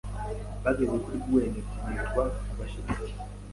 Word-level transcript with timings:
bageze 0.63 0.95
kuri 1.03 1.17
Bwenge 1.25 1.59
ati 1.63 1.77
nitwa 1.85 2.23
Abashyitsi 2.51 3.07